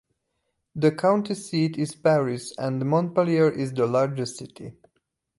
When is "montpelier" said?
2.83-3.51